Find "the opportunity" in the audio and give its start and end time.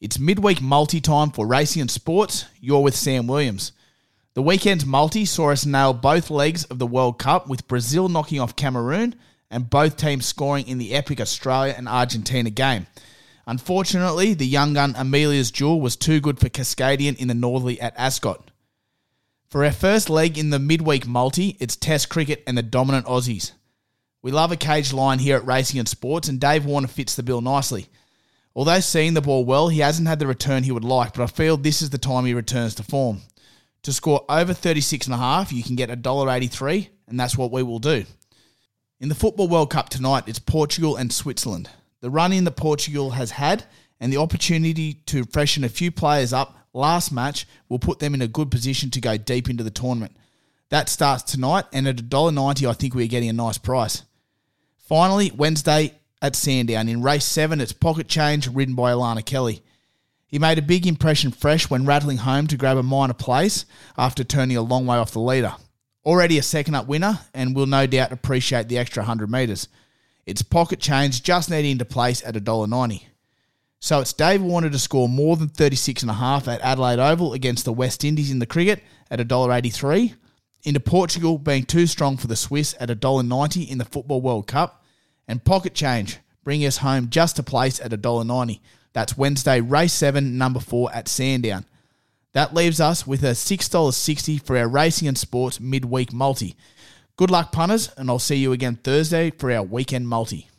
44.12-44.94